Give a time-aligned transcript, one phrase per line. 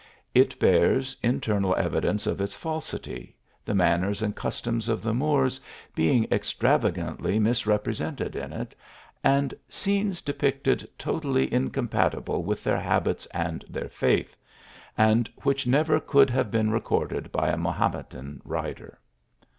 [0.33, 5.61] It bears internal evidence of its falsity, the manners and customs of the Moors
[5.93, 8.73] being extravagantly mis represented in it,
[9.23, 14.35] and scenes depicted totally in compatible with their habits and their faith,
[14.97, 18.99] and which never could have been recorded by a Ma hometan writer.